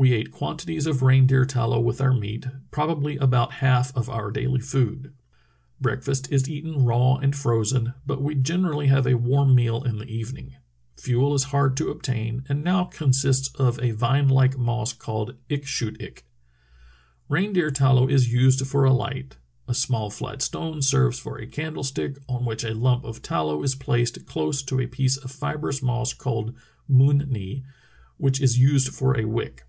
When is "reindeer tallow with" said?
1.02-2.00